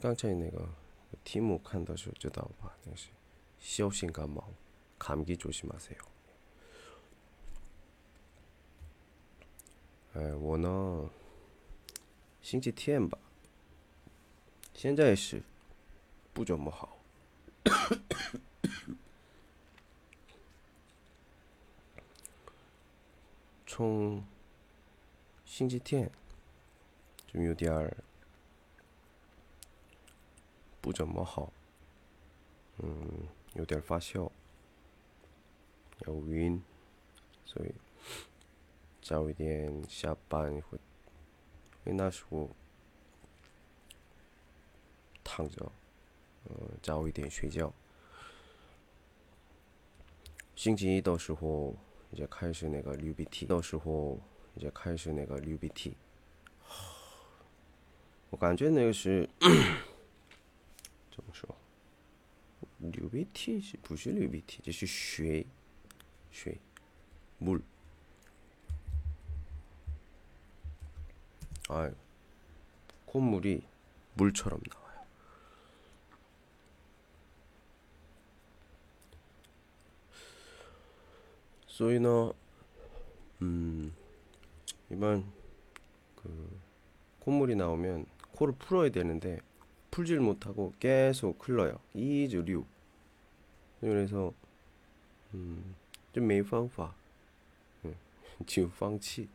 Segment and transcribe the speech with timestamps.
[0.00, 0.68] 刚才那个
[1.22, 2.76] 题目看的时候知道吧？
[2.84, 3.08] 那是
[3.58, 4.44] 小心感冒，
[4.98, 5.98] 감기 조심하세요.
[10.14, 11.08] 哎，我呢，
[12.40, 13.18] 星期天吧，
[14.74, 15.42] 现在是
[16.32, 16.98] 不怎么好。
[23.66, 24.22] 从
[25.46, 26.10] 星期天
[27.26, 27.96] 就有点儿
[30.87, 31.51] 不怎么好，
[32.77, 34.31] 嗯，有点发烧，
[36.05, 36.63] 有晕，
[37.43, 37.75] 所以
[39.01, 40.77] 早一点下班会，
[41.83, 42.49] 因为那时候
[45.25, 45.69] 躺着，
[46.45, 47.73] 嗯，早一点睡觉。
[50.55, 51.75] 星期一的时候
[52.11, 54.17] 也开始那个流鼻涕到时候
[54.55, 55.97] 也开始那个流鼻涕，
[58.31, 59.29] 我感觉那个是
[63.16, 64.62] 流鼻涕是不是流鼻涕？
[64.62, 65.46] 就是水，
[66.30, 66.58] 水，
[67.38, 67.62] 물。
[71.68, 71.90] 아,
[73.06, 73.62] 콧물이
[74.14, 75.06] 물처럼 나와요.
[81.66, 82.34] 소이너,
[83.40, 83.94] 음,
[84.90, 85.24] 이번
[86.16, 86.60] 그
[87.20, 89.40] 콧물이 나오면 코를 풀어야 되는데
[89.90, 91.78] 풀질 못하고 계속 흘러요.
[91.94, 92.66] 이즈류.
[93.79, 94.33] 그래서
[95.33, 95.75] 음,
[96.13, 96.93] 좀 메이팡파.
[98.45, 99.27] 지금 팡치.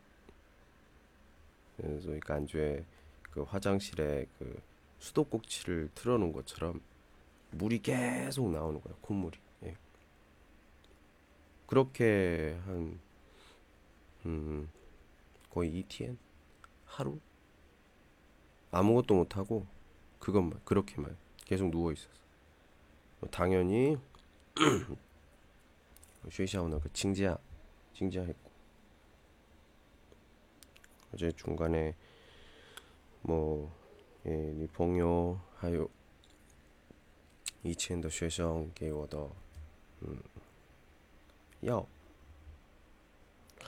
[1.77, 2.85] 그래서 그러니까 간주에
[3.31, 4.61] 그 화장실에 그
[5.01, 6.81] 수도꼭지를 틀어놓은 것처럼
[7.51, 9.39] 물이 계속 나오는 거야 콧물이.
[9.65, 9.77] 예.
[11.67, 13.01] 그렇게 한
[14.27, 14.69] 음,
[15.51, 16.17] 거의 ETN
[16.87, 17.19] 하루?
[18.71, 19.67] 아무것도 못하고
[20.19, 22.23] 그것만 그렇게만 계속 누워 있었어
[23.21, 23.99] 뭐 당연히
[24.61, 27.37] 어, 쉬샤오나가 징지야
[27.95, 28.51] 징지야 했고.
[31.15, 31.95] 어제 중간에
[33.23, 33.75] 뭐
[34.27, 35.89] 예, 니봉요 하요
[37.65, 39.33] 이첸더 쉐성 게워더
[40.03, 40.23] 음.
[41.67, 41.75] 야.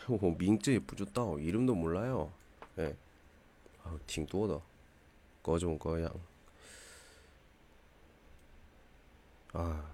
[0.06, 1.22] 뭐, 오, 밍즈 예쁘졌다.
[1.39, 2.33] 이름도 몰라요.
[2.78, 2.97] 예.
[3.84, 4.61] 아우 팅도더
[5.43, 6.12] 거종 거양.
[9.53, 9.94] 아.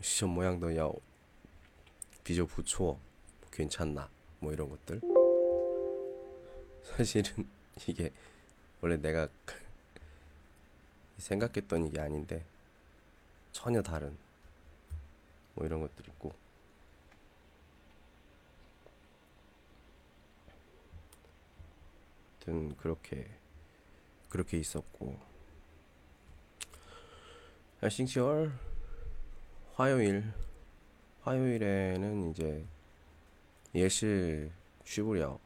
[0.00, 0.88] 시험 모양도 야
[2.22, 2.98] 비교 부초
[3.50, 4.08] 괜찮나
[4.38, 5.00] 뭐 이런 것들.
[6.84, 7.48] 사실은
[7.86, 8.12] 이게
[8.80, 9.28] 원래 내가
[11.18, 12.44] 생각했던 이게 아닌데
[13.52, 14.16] 전혀 다른
[15.54, 16.32] 뭐 이런 것들 있고.
[22.34, 23.28] 하여튼 그렇게
[24.28, 25.18] 그렇게 있었고.
[27.80, 28.67] 아, 싱시월
[29.78, 30.24] 화요일
[31.22, 32.66] 화요일에는 이제
[33.76, 34.50] 예실
[34.82, 35.38] 쉬부려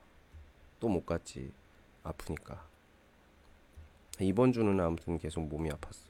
[0.81, 1.53] 또 못 갔지
[2.03, 2.67] 아프니까
[4.21, 6.09] 이번 주는 아무튼 계속 몸이 아팠어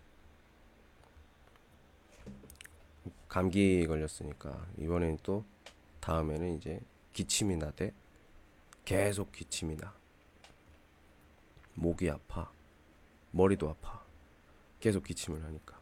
[3.29, 5.45] 감기 걸렸으니까 이번엔 또
[6.01, 6.81] 다음에는 이제
[7.13, 7.93] 기침이 나대
[8.85, 9.93] 계속 기침이 나.
[11.75, 12.53] 목이 아파.
[13.33, 14.05] 머리도 아파.
[14.79, 15.82] 계속 기침을 하니까.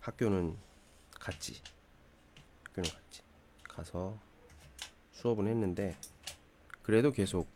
[0.00, 0.56] 학교는
[1.18, 1.62] 갔지.
[2.64, 3.22] 학교는 갔지.
[3.64, 4.18] 가서
[5.12, 5.96] 수업은 했는데
[6.82, 7.46] 그래도 계속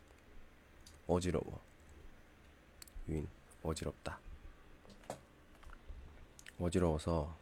[1.07, 1.61] 어지러워.
[3.09, 3.27] 유인
[3.63, 4.19] 어지럽다.
[6.59, 7.35] 어지러워서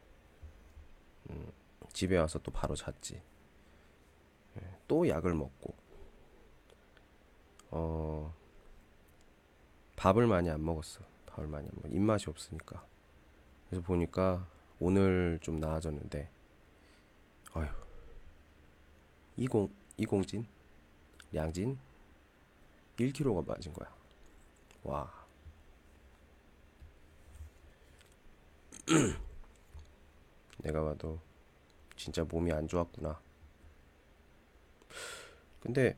[1.30, 1.52] 음,
[1.92, 3.22] 집에 와서 또 바로 잤지.
[4.56, 5.74] 예, 또 약을 먹고
[7.70, 8.34] 어
[9.96, 11.00] 밥을 많이 안 먹었어.
[11.26, 11.92] 밥을 많이 안 먹.
[11.92, 12.84] 입맛이 없으니까.
[13.68, 14.46] 그래서 보니까
[14.80, 16.28] 오늘 좀 나아졌는데
[17.52, 17.68] 아휴
[19.36, 20.46] 이공 이공진
[21.34, 21.78] 양진
[22.96, 23.92] 1kg가 맞은 거야.
[24.84, 25.12] 와.
[30.58, 31.18] 내가 봐도
[31.96, 33.20] 진짜 몸이 안 좋았구나.
[35.60, 35.96] 근데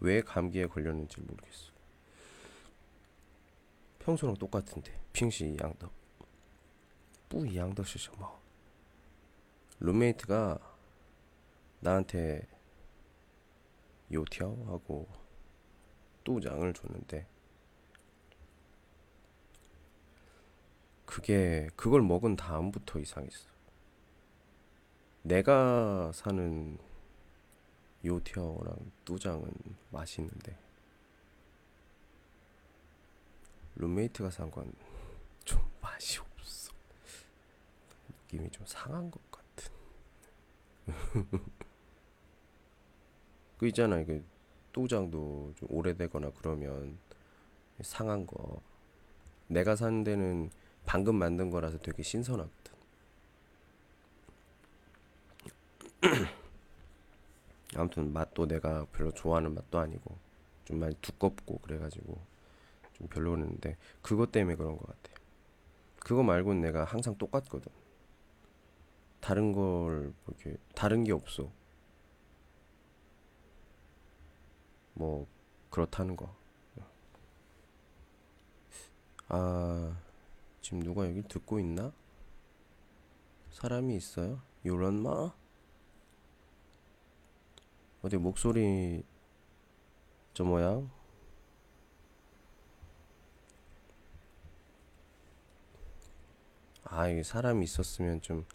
[0.00, 1.72] 왜 감기에 걸렸는지 모르겠어.
[3.98, 5.97] 평소랑 똑같은데, 핑시 양덕.
[7.29, 8.39] 不一样的是什么?
[9.79, 10.59] 룸메이트가
[11.81, 12.47] 나한테
[14.11, 15.07] 요티아오하고
[16.23, 17.27] 또장을 줬는데
[21.05, 23.49] 그게 그걸 먹은 다음부터 이상했어.
[25.23, 26.77] 내가 사는
[28.05, 29.51] 요티아오랑 뚜장은
[29.91, 30.57] 맛있는데
[33.75, 34.73] 룸메이트가 산 건
[35.45, 36.26] 좀 맛이 없어.
[38.28, 39.72] 느낌이 좀 상한 것 같은.
[43.58, 44.24] 그 있잖아, 그
[44.72, 46.98] 또장도 좀 오래되거나 그러면
[47.80, 48.60] 상한 거.
[49.48, 50.50] 내가 산 데는
[50.84, 52.74] 방금 만든 거라서 되게 신선하거든.
[57.76, 60.16] 아무튼 맛도 내가 별로 좋아하는 맛도 아니고
[60.64, 62.18] 좀 많이 두껍고 그래가지고
[62.94, 65.18] 좀 별로였는데 그것 때문에 그런 것 같아.
[65.98, 67.72] 그거 말고는 내가 항상 똑같거든.
[69.20, 71.50] 다른 걸 이렇게 다른 게 없어.
[74.94, 75.26] 뭐
[75.70, 76.34] 그렇다는 거.
[79.28, 79.96] 아
[80.62, 81.92] 지금 누가 여기 듣고 있나?
[83.52, 84.40] 사람이 있어요?
[84.64, 85.32] 요런 마?
[88.02, 89.02] 어디 목소리
[90.32, 90.88] 저 모양?
[96.90, 98.46] 아, 이게 사람이 있었으면 좀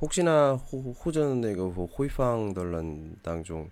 [0.00, 3.70] 혹시나 호전의 그 호이팡 덜런 당중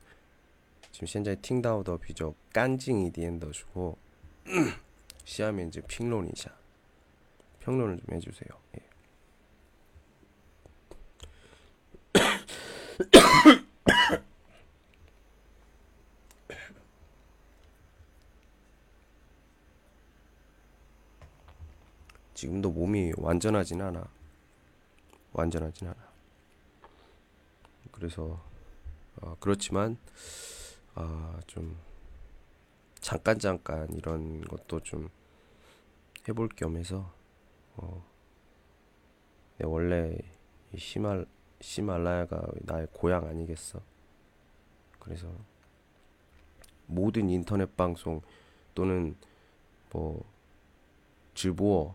[0.93, 3.97] 지금 현재 팅다우더 비적 깐징이 디엔더주고
[5.25, 6.51] 시하면 이제 핑론이샤
[7.61, 8.49] 평론을 좀 해주세요.
[8.77, 8.83] 예.
[22.35, 24.05] 지금도 몸이 완전하진 않아.
[25.33, 26.12] 완전하진 않아.
[28.03, 28.43] 그래서
[29.21, 29.97] 어, 그렇지만
[30.97, 31.79] 아, 좀
[32.99, 35.09] 잠깐 잠깐 이런 것도 좀
[36.27, 37.15] 해볼 겸해서
[37.77, 38.05] 어,
[39.57, 40.19] 내 원래
[40.73, 41.27] 이 시말
[41.61, 43.81] 시말라야가 나의 고향 아니겠어.
[44.99, 45.33] 그래서
[46.87, 48.21] 모든 인터넷 방송
[48.75, 49.15] 또는
[49.93, 51.95] 뭐直播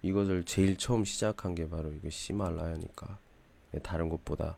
[0.00, 3.18] 이것을 제일 처음 시작한 게 바로 이거 시말라야니까
[3.82, 4.56] 다른 것보다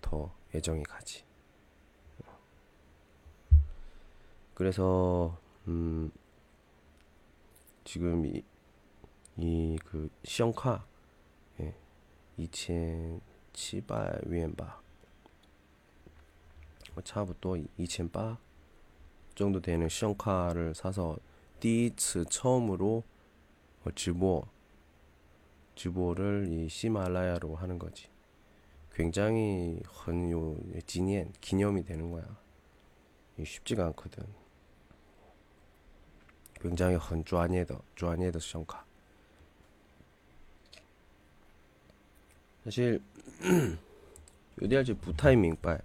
[0.00, 1.24] 더 애정이 가지.
[4.54, 6.10] 그래서 음
[7.84, 8.44] 지금 이
[9.38, 10.84] 이 그 시험카
[11.60, 11.74] 예,
[12.38, 14.56] 2,700위엔바
[16.94, 18.36] 뭐 차부터 2,800
[19.34, 21.16] 정도 되는 시험카를 사서
[21.60, 23.02] 第一次 처음으로
[23.84, 24.46] 어,直播
[25.74, 28.08] 直播를 이 시말라야로 하는 거지.
[28.97, 32.25] 굉장히 헌요 진이엔 기념이 되는 거야.
[33.45, 34.25] 쉽지가 않거든.
[36.55, 38.83] 굉장히 헌조아니에더 조아니에더 성가.
[42.63, 42.99] 사실
[44.59, 45.79] 요디할지 부타이 밍빨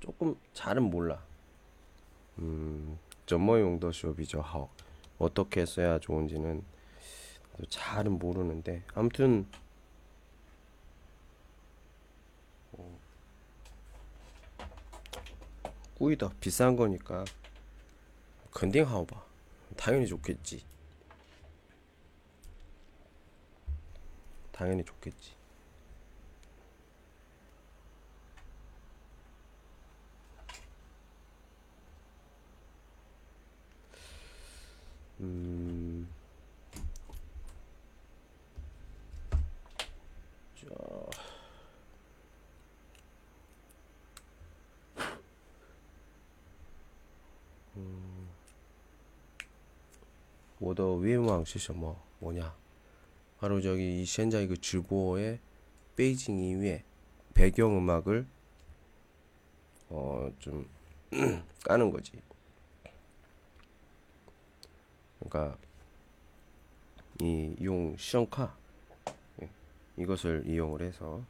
[0.00, 1.24] 조금 잘은 몰라.
[2.40, 4.68] 음, 점머 용도 쇼비저 하오
[5.20, 6.64] 어떻게 써야 좋은지는
[7.68, 9.46] 잘은 모르는데 아무튼
[15.98, 16.30] 꾸이다.
[16.40, 17.24] 비싼 거니까.
[18.52, 19.22] 건딩하오 봐.
[19.76, 20.62] 당연히 좋겠지.
[24.52, 25.34] 당연히 좋겠지.
[35.20, 35.95] 음.
[50.59, 51.95] 我的愿望是什么?
[52.19, 52.53] 뭐냐?
[53.39, 55.39] 바로 저기 이 현재 그直播의
[55.95, 56.83] 베이징 이후에
[57.33, 58.25] 배경 음악을
[59.89, 60.67] 어 좀
[61.65, 62.13] 까는 거지.
[65.19, 65.57] 그러니까
[67.19, 68.55] 이용 시험카
[69.41, 69.49] 예,
[69.97, 71.21] 이것을 이용을 해서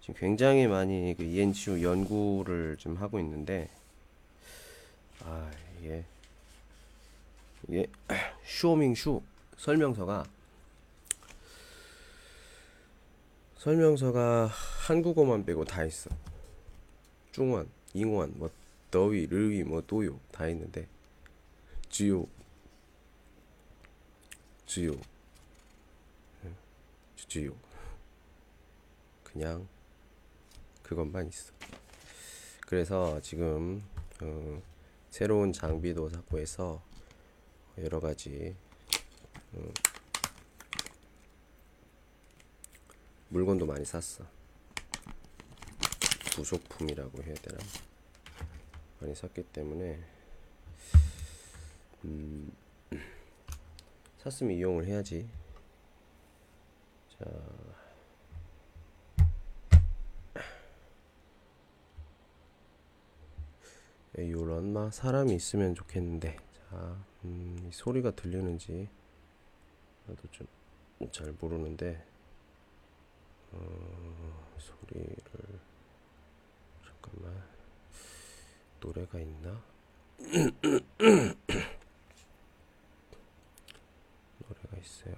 [0.00, 3.68] 지금 굉장히 많이 그 ENCU 연구를 좀 하고 있는데
[5.24, 5.50] 아
[5.85, 6.03] 이게
[7.67, 7.87] 이게
[8.43, 9.21] 쇼밍슈
[9.57, 10.25] 설명서가
[13.57, 14.47] 설명서가
[14.87, 16.09] 한국어만 빼고 다 있어.
[17.31, 18.49] 중원, 잉원, 뭐
[18.91, 20.87] 더위, 르위, 뭐 도요 다 있는데
[21.89, 22.27] 지요,
[24.65, 24.93] 지요,
[26.43, 26.55] 응,
[27.27, 27.53] 지요.
[29.23, 29.67] 그냥
[30.83, 31.51] 그것만 있어.
[32.61, 33.83] 그래서 지금
[34.21, 34.61] 어,
[35.15, 36.83] 새로운 장비도 샀고 해서
[37.77, 38.53] 여러 가지
[39.53, 39.71] 어,
[43.29, 44.25] 물건도 많이 샀어.
[46.35, 47.57] 부속품이라고 해야 되나?
[48.99, 50.03] 많이 샀기 때문에
[52.03, 52.51] 음,
[54.17, 55.29] 샀으면 이용을 해야지.
[57.17, 57.25] 자,
[64.17, 66.37] 요런 마 사람이 있으면 좋겠는데,
[66.69, 68.87] 자, 음, 이 소리가 들리는지
[70.07, 70.47] 나도 좀
[71.11, 72.03] 잘 모르는데,
[73.51, 75.59] 어, 소리를
[76.83, 77.43] 잠깐만.
[78.79, 79.61] 노래가 있나?
[84.39, 85.15] 노래가 있어요.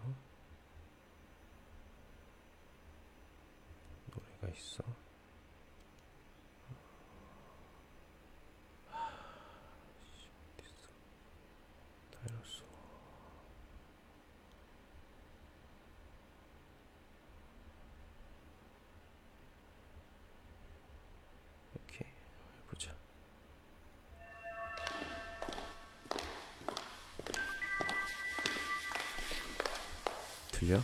[30.67, 30.81] 들려?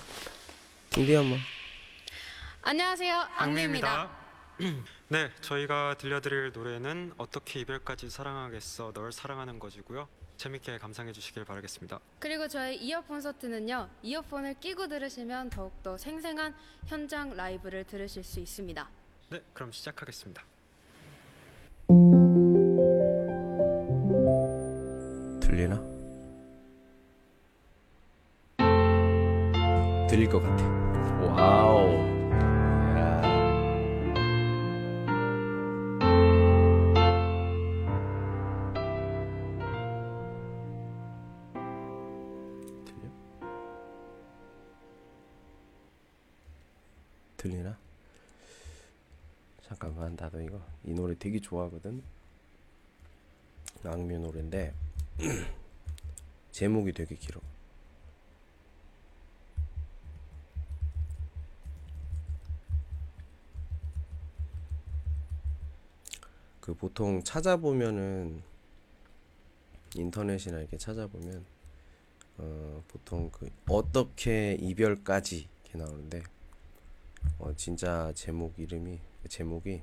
[0.95, 1.39] 인디 한번.
[2.61, 3.27] 안녕하세요.
[3.35, 4.09] 악미입니다.
[5.09, 10.07] 네, 저희가 들려드릴 노래는 어떻게 이별까지 사랑하겠어 널 사랑하는 거지고요.
[10.37, 11.99] 재밌게 감상해 주시길 바라겠습니다.
[12.19, 13.89] 그리고 저희 이어폰 서트는요.
[14.03, 18.89] 이어폰을 끼고 들으시면 더욱더 생생한 현장 라이브를 들으실 수 있습니다.
[19.31, 20.43] 네, 그럼 시작하겠습니다.
[25.41, 25.92] 들리나?
[30.13, 30.63] 들릴 것 같아.
[31.23, 32.13] 와우.
[47.37, 47.75] 들리나?
[49.63, 52.03] 잠깐만 나도 이거 이 노래 되게 좋아하거든.
[53.83, 54.75] 악뮤 노래인데
[56.51, 57.41] 제목이 되게 길어.
[66.63, 68.41] 그 보통 찾아보면은
[69.95, 71.45] 인터넷이나 이렇게 찾아보면
[72.37, 76.23] 어 보통 그 어떻게 이별까지 이렇게 나오는데
[77.37, 79.81] 어 진짜 제목 이름이 제목이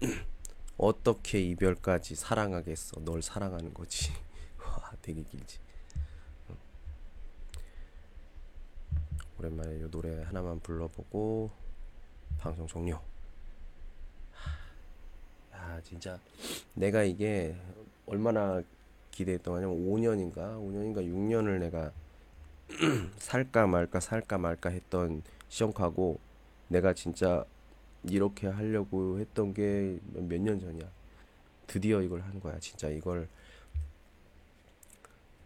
[0.76, 3.04] 어떻게 이별까지 사랑하겠어?
[3.04, 4.10] 널 사랑하는 거지.
[4.58, 5.60] 와 되게 길지.
[6.50, 6.56] 응.
[9.38, 11.52] 오랜만에 이 노래 하나만 불러보고
[12.36, 13.00] 방송 종료
[15.57, 16.19] 야 진짜
[16.73, 17.55] 내가 이게
[18.05, 18.61] 얼마나
[19.11, 21.91] 기대했던 거냐면 5년인가 5년인가 6년을 내가
[23.17, 26.19] 살까 말까 살까 말까 했던 시험하고
[26.69, 27.45] 내가 진짜
[28.03, 30.89] 이렇게 하려고 했던 게 몇 년 전이야.
[31.67, 32.59] 드디어 이걸 한 거야.
[32.59, 33.27] 진짜 이걸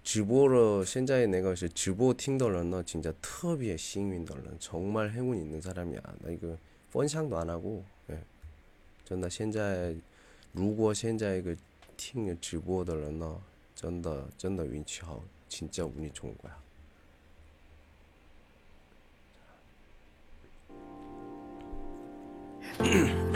[0.03, 6.01] 直播了，现在那个是直播听的人呢， 진짜 特别幸运的人， 정말 행운 있는 사람이야.
[6.19, 6.57] 나 이거
[6.89, 7.90] 分享도 안 하고, 예.
[9.05, 9.95] 真的现在
[10.51, 11.55] 如果现在그
[11.95, 13.41] 听直播的人呢，
[13.75, 16.57] 真的真的运气好， 진짜 운이 좋은 거야.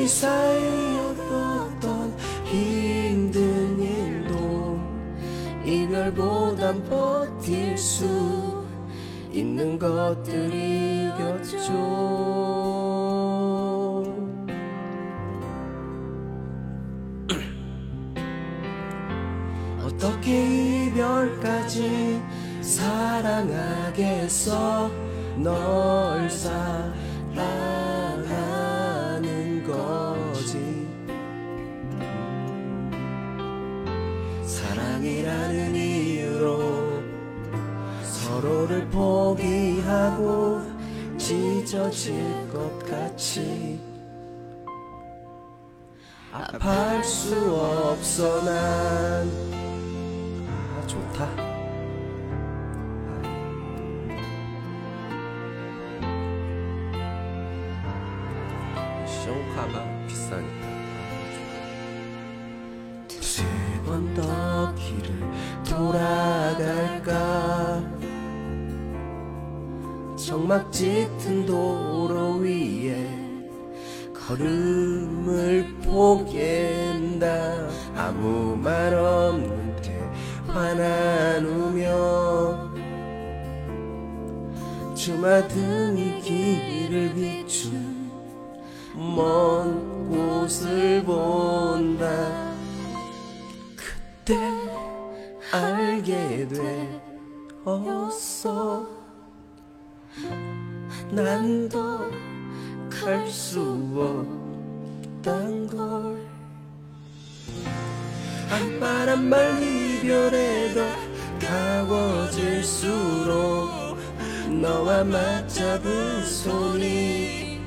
[0.00, 2.16] 우리 사이 어떤
[2.46, 4.80] 힘든 일도
[5.62, 8.64] 이별보단 버틸 수
[9.30, 11.60] 있는 것들이겠죠.
[19.84, 22.22] 어떻게 이별까지
[22.62, 24.50] 사랑하겠어?
[25.36, 26.89] 널 사랑
[35.10, 37.02] 사랑이라는 이유로
[38.04, 40.62] 서로를 포기하고
[41.18, 42.14] 찢어질
[42.52, 43.80] 것 같이
[46.32, 49.59] 아파할 수 없어 난
[70.50, 73.08] 정막 짙은 도로 위에
[74.12, 77.68] 걸음을 포기한다.
[77.94, 81.88] 아무 말 없는 대화 나누며
[84.96, 88.10] 주마등이 길을 비춘
[88.96, 92.08] 먼 곳을 본다.
[93.76, 94.36] 그때
[95.52, 96.48] 알게
[97.64, 98.89] 되었어
[101.12, 102.10] 난더갈수
[105.22, 106.30] 없단 걸.
[108.48, 110.80] 한말 한말 이별에 더
[111.86, 113.70] 가워질수록
[114.60, 117.60] 너와 맞잡은 손이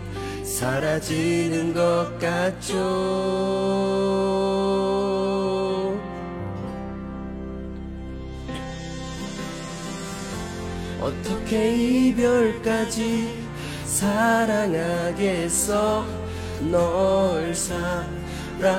[0.43, 2.77] 사라지는 것 같죠
[11.03, 11.75] 어떻게
[12.07, 13.43] 이별까지
[13.83, 15.25] 사랑하겠어?
[16.71, 18.69] 널 사랑하는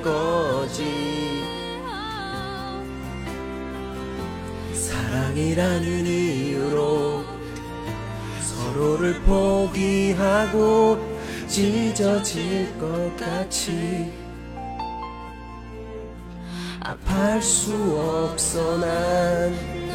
[0.00, 1.42] 거지.
[4.72, 7.24] 사랑이라는 이유로
[8.40, 10.96] 서로를 포기하고
[11.48, 14.12] 찢어질 것 같이
[16.80, 19.93] 아파할 수 없어 난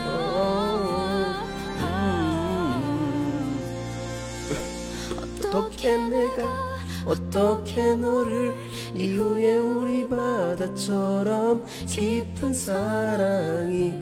[5.50, 6.70] 어떻게 내가
[7.06, 8.54] 어떻게 너를
[8.94, 13.94] 이후에 우리 바다처럼 깊은 사랑이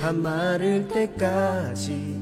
[0.00, 2.20] 다 마를 때까지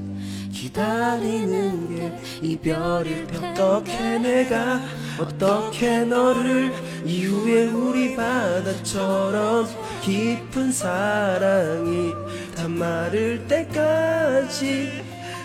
[0.50, 4.80] 기다리는 게 이별일 테 어떻게 내가
[5.18, 6.72] 어떻게 너를
[7.04, 9.66] 이후에 우리 바다처럼
[10.00, 12.12] 깊은 사랑이
[12.56, 15.02] 다 마를 때까지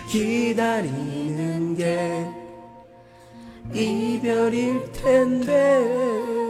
[0.08, 2.45] 기다리는 게
[3.76, 6.45] 이별일 텐데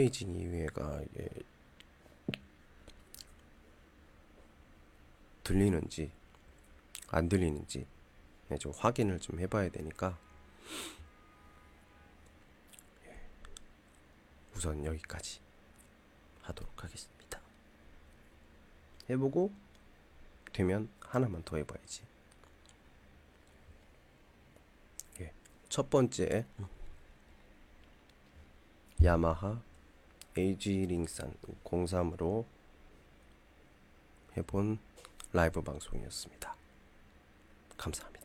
[0.00, 1.28] 베이징 이외가 예,
[5.44, 6.10] 들리는지
[7.08, 7.86] 안 들리는지
[8.50, 10.18] 예, 좀 확인을 좀 해봐야 되니까
[13.04, 13.20] 예,
[14.56, 15.40] 우선 여기까지
[16.44, 17.38] 하도록 하겠습니다.
[19.10, 19.52] 해보고
[20.54, 22.04] 되면 하나만 더 해봐야지.
[25.20, 25.34] 예,
[25.68, 26.46] 첫 번째
[29.04, 29.60] 야마하
[30.36, 32.44] 에이지 링산 03으로
[34.36, 34.78] 해본
[35.32, 36.54] 라이브 방송이었습니다.
[37.76, 38.19] 감사합니다.